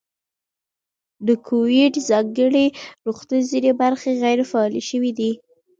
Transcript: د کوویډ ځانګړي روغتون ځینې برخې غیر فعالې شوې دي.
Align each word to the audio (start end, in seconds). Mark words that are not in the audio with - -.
د 1.27 1.29
کوویډ 1.47 1.93
ځانګړي 2.09 2.65
روغتون 3.05 3.41
ځینې 3.51 3.71
برخې 3.81 4.11
غیر 4.23 4.39
فعالې 4.51 4.81
شوې 4.89 5.11
دي. 5.19 5.31